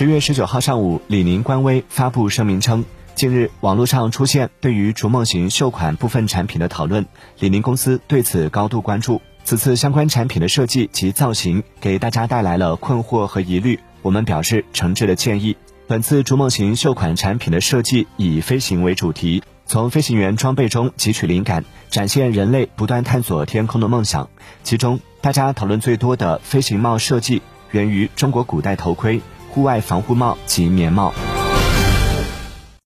[0.00, 7.04] 十月十九号上午，李宁官微发布声明称，近日网络上出现对于逐梦型秀款部分产品的讨论，
[7.38, 9.20] 李宁公司对此高度关注。
[9.44, 15.54] 此次相关产品的设计及造型给大家带来了困惑和疑虑，我们表示诚挚的歉意。
[15.86, 24.30] 本次逐梦型秀款产品的设计以飞行为主题，从飞行员装备中汲取灵感，展现人类不断探索天空的梦想。
[24.62, 27.42] 其中，大家讨论最多的飞行帽设计
[27.72, 29.20] 源于中国古代头盔、
[29.50, 31.12] 户外防护帽及棉帽。